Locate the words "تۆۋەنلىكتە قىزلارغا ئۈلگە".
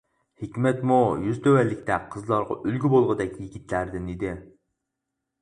1.47-2.93